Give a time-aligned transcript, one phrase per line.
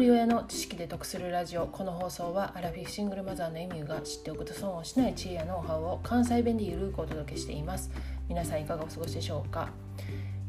[0.00, 7.90] 人親の知識で得するラジオこの放送はアラフィフシングルマザーのエミューが知っておくと損をしない知恵やノウハウを関西弁でゆるくお届けしています。
[8.28, 9.70] 皆さんいかがお過ごしでしょうか、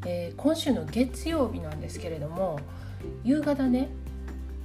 [0.06, 2.60] えー、今週の月曜日なんですけれども
[3.24, 3.90] 夕方ね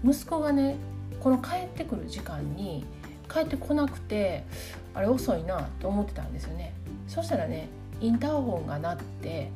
[0.05, 0.77] 息子がね
[1.21, 2.85] この帰ってくる時間に
[3.33, 4.45] 帰ってこなくて
[4.93, 6.75] あれ遅いなと思ってたんですよね。
[7.09, 7.69] そしたらね
[8.03, 9.51] インターホンが鳴って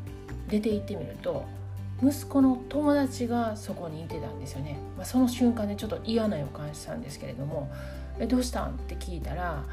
[0.48, 1.44] 出て行ってみると
[2.02, 7.70] 息子の友達がそこにいてたんですよね、まあ、その瞬間ねちょっと嫌な予感したんですけれども
[8.20, 9.64] 「えどうしたん?」って聞いたら、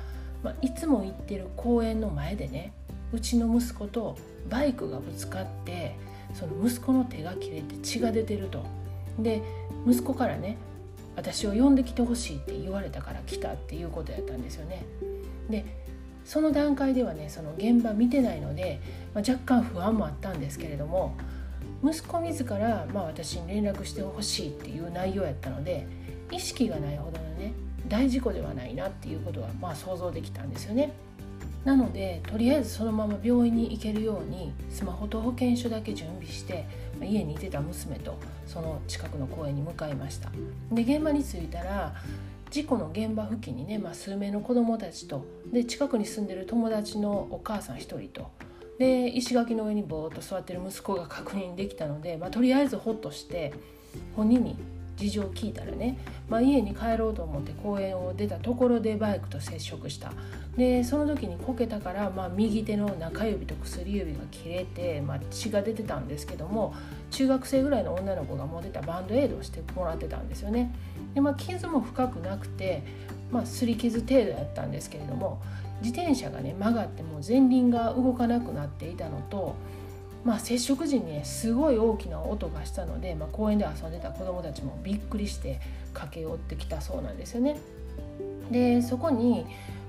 [0.43, 2.71] まあ、いつも行ってる公園の前でね
[3.13, 4.17] うちの息子と
[4.49, 5.95] バイクがぶつかって
[6.33, 8.63] その息子の手が切れて血が出てると。
[9.19, 9.41] で
[9.87, 10.57] 息子からね
[11.15, 14.83] 私を呼んできてほしいって言われたから来たっていうことやったんですよね。
[15.49, 15.63] で
[16.25, 18.81] その段階ではねその現場見てないので、
[19.13, 21.15] まあ、若干不安もあったんですけれども
[21.83, 25.87] 息子自ら、まあ、私に連絡してほしいっていう内容やったので
[26.31, 27.53] 意識がないほどのね
[27.87, 30.91] 大事故ではないなっていうことはまあ想像できたんですよね。
[31.65, 36.65] なのでとりあえずそのまま病院に行けるようにスマホと保険証だけ準備して
[37.01, 40.29] 家にいてた娘とその近くの公園に向かいました
[40.71, 41.95] で現場に着いたら
[42.51, 48.29] 事故の現場付近にね、まあ、数名の子どもたちとで近くに住んでる友達のお母さん1人と
[48.77, 53.53] で石垣の上にぼーっと座ってる息子が確認できたので、まあ、とりあえずホッとして
[54.15, 54.57] 本人に
[54.97, 55.97] 事情を聞いたらね、
[56.29, 60.13] まあ、家に帰ろうと思って公園を出たところでバイクと接触した。
[60.57, 66.73] でその時にこけたから、まあ、右手の中指と薬指が切れて、まあ、血が出てたんですけども
[67.11, 70.73] 中学生ぐらいの女の子が持ってたバンドエイドをしてもらってたんですよね。
[71.13, 72.83] で、まあ、傷も深くなくて、
[73.31, 75.41] まあ、すり傷程度やったんですけれども
[75.85, 79.55] 自転車がね曲がっても前輪が動かなくなっていたのと
[80.23, 85.61] まあ、接触時にねすごい大きな音がしたので、まあ、公園で遊んでた子どもたちもびっくりして
[85.93, 87.59] 駆け寄ってきたそうなんですよね。
[88.49, 89.45] でそこに、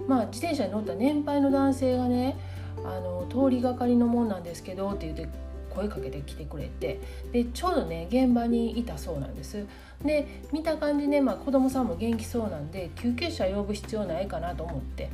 [0.06, 2.36] まあ、自転車に乗った年配の男性がね
[2.84, 5.26] あの通りがかりのもんなんですけどって言って
[5.70, 7.00] 声かけてきてくれて
[7.32, 9.64] でちょうどね現場にいたそうなんです
[10.04, 15.10] で見た感じね、まあ、子供さんも元気そうなんで救急車呼ぶ必要ないかなと思って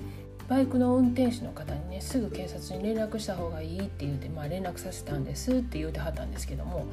[0.52, 6.84] バイクの運転手の方にねすぐ警察に連絡した方がいいって言って、まあ、連絡させたんですって言うてはったんですけども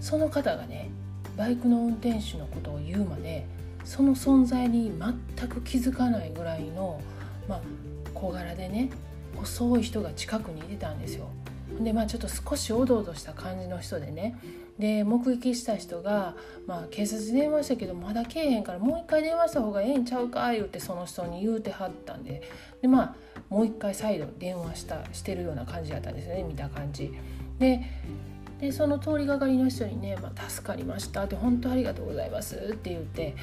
[0.00, 0.90] その方がね
[1.36, 3.44] バイクの運転手のことを言うまで
[3.84, 4.92] その存在に
[5.36, 7.00] 全く気づかないぐらいの、
[7.48, 7.60] まあ、
[8.14, 8.90] 小柄でね
[9.34, 11.26] 細い人が近くにいてたんですよ。
[11.80, 14.38] でまあちょっと少しおどおどした感じの人でね
[14.78, 16.34] で目撃した人が、
[16.66, 22.42] まあ、警察に電話したけどまだ来えへんからもう一回電話した方がええんちゃうか言うてその人に言うてはったんで
[22.82, 23.14] でまあ
[23.48, 27.12] もう一回再度電話したしてるような感じだったんですよね見た感じ。
[27.58, 27.80] で
[28.60, 33.34] でその通りがかりの人にね「まあ、助かりました」って「本当ありがとうございます」って言って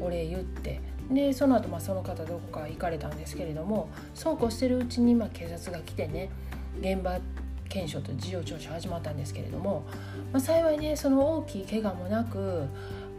[0.00, 0.80] お礼言って
[1.10, 6.30] でその後まあその方どこか行かれたんですけれどもそうこうしてるうちにまあ警察が来てね
[6.80, 7.18] 現場
[7.70, 9.86] 検証と事情聴取始まったんですけれども、
[10.32, 12.66] まあ、幸いねその大きい怪我もなく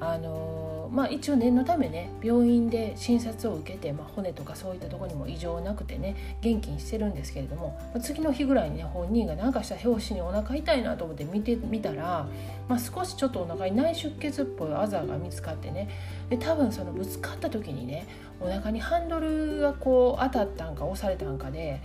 [0.01, 12.27] あのまあ、一応念のためね病院で診察を受けて、まあ、骨とかそういったとこにも異常なくてね元気にしてるんですけれども、まあ、次の日ぐらいにね本人が何かした拍子にお腹痛いなと思って見てみたら、
[12.67, 15.87] まあ、少しちょっとお腹に内出血っぽいあざが見つかってね
[16.31, 18.07] で多分そのぶつかった時にね
[18.41, 21.79] お腹にハンドルがこう当たったんか押されたんかで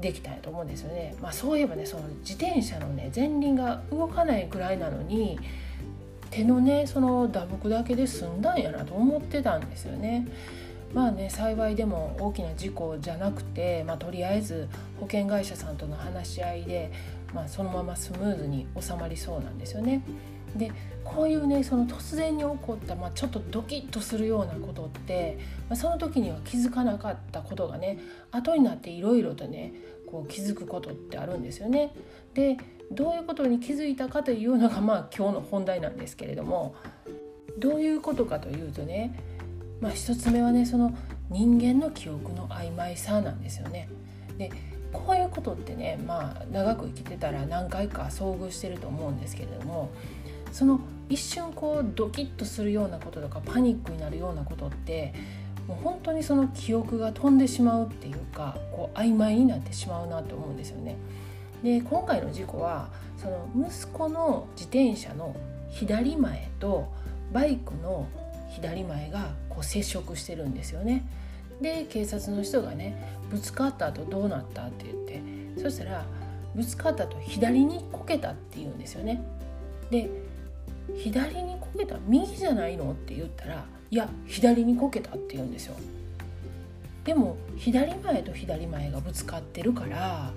[0.00, 1.14] できたんやと思うんですよね。
[1.20, 5.38] まあ、そういえばねその自転車のね前輪が動かないくらいなのに
[6.30, 10.26] 手のねその打撲だけで済んだんやなと思ってたんですよね。
[10.92, 14.68] まあね幸いでも大きな事故じゃなくて、まあ、とりあえず
[15.00, 16.92] 保険会社さんとの話し合いで、
[17.34, 20.02] まあ、そのままスムーズに収まりそうなんですよね。
[20.56, 20.72] で
[21.04, 27.98] こういうねその突然に起こった、まあ、ちょっとドキッとするようなことって、まあ、その時には気づかなかったことがね
[28.32, 29.72] 後になっていろいろとね
[30.06, 31.92] こう気づくことってあるんですよね。
[32.34, 32.56] で
[32.92, 36.74] どういうことに気づいたかというのがまあ今日の本題なんですけれども
[37.58, 39.18] どういうことかというとね、
[39.80, 40.96] まあ、一つ目はねその
[41.30, 43.88] 人間の記憶の曖昧さなんですよね。
[44.38, 44.50] で
[44.92, 49.90] こういうことってねまあ長く生きてたら何回か遭遇してると思うんですけれども
[50.56, 50.80] その
[51.10, 55.12] 一瞬こうドキッとするようなこととかパニックになるようなことって
[55.68, 60.96] もう本当にその記憶が飛んでしまうっていうかこう曖昧になってしまうなと思うんですよね。
[61.62, 62.88] で今回の事故は
[63.18, 65.36] その息子の自転車の
[65.68, 66.90] 左前と
[67.34, 68.06] バイクの
[68.48, 71.06] 左前がこう接触してるんですよね。
[71.60, 74.62] で警察の人がねぶつかった後どうなった？
[74.62, 74.96] って言っ
[75.56, 76.06] てそしたら
[76.54, 79.22] ぶつかった後左にこけたって言うんですよね。
[79.90, 80.08] で
[80.98, 82.92] 左にこけた右じゃないの？
[82.92, 85.74] って言ったらいや左にこけたって言うんですよ。
[87.04, 90.32] でも左前と左前がぶつかってるから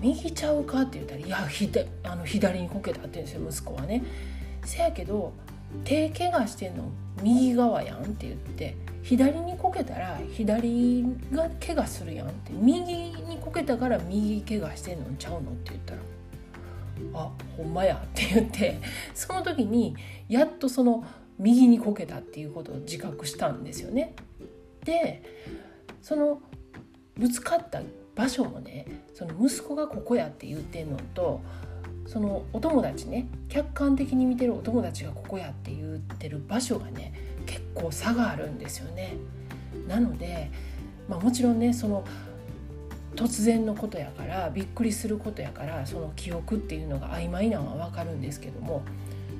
[0.00, 0.82] 右ちゃうか？
[0.82, 1.70] って言ったらいやひ
[2.02, 4.04] あの左にこけたって言うんですよ息子はね。
[4.64, 5.32] せやけど
[5.84, 6.84] 手怪我してんの？
[7.22, 8.02] 右側やん？
[8.02, 11.02] って言って左にこけたら左
[11.32, 15.38] が怪我するやんって右にこけたから右怪我してんのちゃうの？
[15.38, 16.00] って言ったら
[17.14, 18.80] あほんまやって言って
[19.14, 19.96] その時に
[20.28, 21.04] やっとその
[21.38, 24.14] 右にこけたっていうことを自覚したんですよね。
[24.84, 25.22] で
[26.00, 26.40] その
[27.16, 27.82] ぶつかった
[28.14, 31.40] 場所もねその息子がここやって言ってんのと
[32.06, 37.12] そのお友達ね客観的に見てるお友達がここやって言ってる場所がね
[37.46, 39.16] 結構差があるんですよね。
[39.88, 40.50] なので、
[41.08, 42.04] まあ、もちろんねその
[43.14, 48.82] 突然のことやからびっくりすることやからその記憶っていうのが曖昧なのは分かるんですけども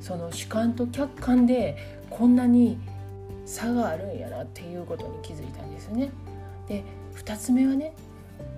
[0.00, 2.78] その主観と客観でこんなに
[3.46, 6.10] 差があるんやなっていうことに気づいたんですよね。
[6.68, 6.84] で
[7.16, 7.94] 2つ目はね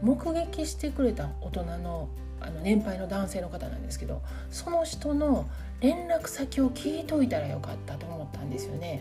[0.02, 2.08] 目撃してくれた大人の
[2.40, 4.20] あの年配の男性の方なんですけど
[4.50, 5.46] その人の
[5.80, 9.00] 連絡先を聞いといたらよかったと思ったんですよね。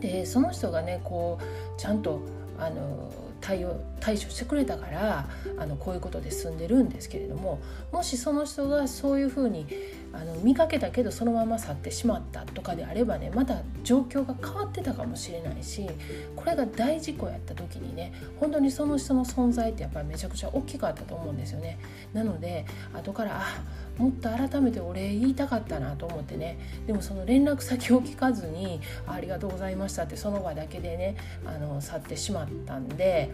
[0.00, 2.20] でその人がねこうちゃんと
[2.58, 3.10] あの
[3.44, 7.60] 対応対処してくれたからあのこういうことで進んでるんですけれども
[7.92, 9.66] もしその人がそういうふうに
[10.14, 15.90] あの見かけたけどそのまま去ってしまったとかであればねまた状況が変わってたかもしれないし
[16.36, 21.78] これが大事故やった時にね本当にその人の存在ってやっぱりめちゃくちゃ大きかったと思うんですよね。
[22.12, 23.62] なので後からあ
[23.98, 33.30] もっと改めてお礼言いたかったなと思ってねでもその連絡先を聞かずに「ありがとうございました」ってその場だけでねあの去ってしまったんで。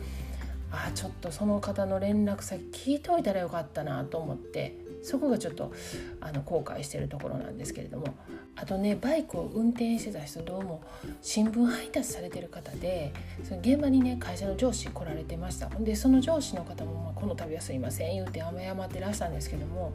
[0.72, 5.72] あちょっとその方の連絡先聞いておいたらよかったなと思ってそこがちょっと
[6.20, 8.14] あの後悔してるところなんですけれども
[8.56, 10.82] あとねバイクを運転してた人どうも
[11.22, 13.12] 新聞配達されてる方で
[13.44, 19.92] その現場にね会社の上司来られてましたほんでその上司の方も、まあ、この度はすいません言うて甘々ってらしたんですけども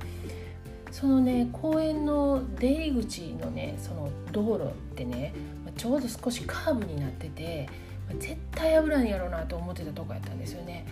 [0.91, 5.33] そのね公園の出入り口のねその道路ってね
[5.77, 7.67] ちょうど少しカーブになってて
[8.19, 10.85] 絶対危ないやろうなと思ってたとこやったんですよね。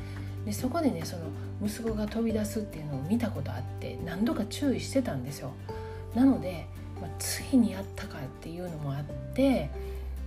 [0.46, 1.24] でそこでねその
[1.64, 5.52] 息子が飛び出すっていうのを見たことあって何度か注意してたんですよ。
[6.16, 6.68] なので、
[7.02, 9.04] まあ、ついにやったかっていうのもあっ
[9.34, 9.70] て、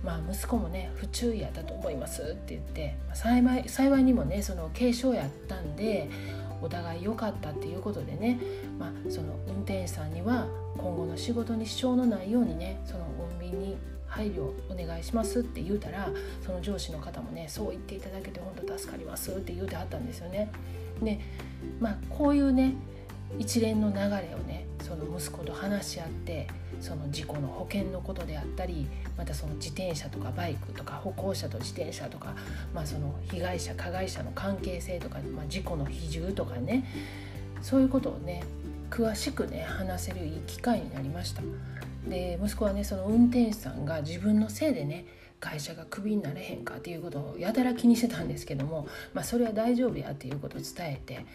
[0.03, 6.09] まあ、息子もね不注意やったと思いますって言って、まあ、幸い幸いにもねその軽傷やったんで
[6.61, 8.39] お互い良かったっていうことでね、
[8.79, 10.47] まあ、その運転手さんには
[10.77, 13.05] 今後の仕事に支障のないようにねその
[13.39, 13.77] 穏便に
[14.17, 16.09] 配慮お願いしますって言うたら
[16.43, 20.51] その上司の方もねそう言っていただけて本当助かりますって言うてはったんですよね。
[21.01, 21.19] で
[21.79, 22.73] まあこういうね
[23.37, 26.47] 一連の流れをねその息子と話し合って
[26.79, 28.87] その事故の保険のことであったり
[29.17, 32.35] またその自転車とかバイクとか歩行者と自転車とか、
[32.73, 36.85] まあ、その被害者加害者の関係性とか、まあ、事故の比重とかね
[37.61, 38.43] そういうことをね
[38.89, 41.41] 詳しくね話せるいい機会になりました。
[42.09, 45.05] で息子はねその運転手さんが自分のせいでね
[45.39, 51.25] 会社がクビになれへんかっていうことをやたら気にしてたんですけども、まあ、それは大丈夫やっていうことを伝えて、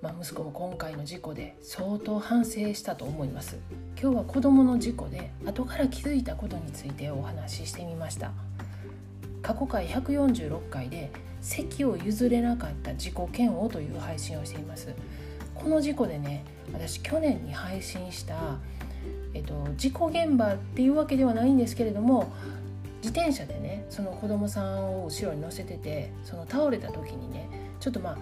[0.00, 3.58] まあ、息子も今回の事故で相当反省したと思います。
[4.00, 8.32] 今日は子どもの事故で後から気づいたことについてお話ししてみました。
[9.42, 11.10] 過去回146回で
[11.42, 14.88] 席を譲れなかった自己嫌悪という配信をしています。
[15.54, 18.58] この事故でね私去年に配信した
[19.34, 22.32] えっと、事故現場っていうわけではないんですけれども
[23.02, 27.48] 自転車でねその子供さんを後ろに乗せててその倒れた時にね
[27.80, 28.18] ちょっとまあ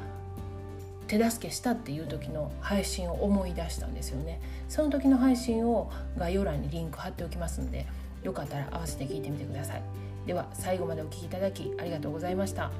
[1.06, 4.40] 手助けしたっていう時の配信を思い出したんですよね。
[4.70, 7.86] その時の配信を概要欄にリンク貼っておきますので
[8.22, 9.82] よかったら合わせて聞いてみてください。
[10.26, 12.70] では最後までお聴きいただきありがとうございました。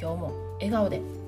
[0.00, 1.23] 今日も笑顔で。